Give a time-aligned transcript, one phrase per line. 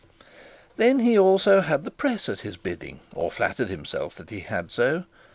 [0.77, 4.71] Then he also had the press at his bidding, or flattered himself that he had
[4.71, 5.03] so.